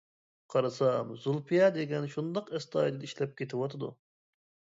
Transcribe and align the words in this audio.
قارىسام 0.51 1.09
زۇلپىيە 1.25 1.67
دېگەن 1.75 2.09
شۇنداق 2.15 2.49
ئەستايىدىل 2.59 3.07
ئىشلەپ 3.09 3.35
كېتىۋاتىدۇ. 3.43 3.93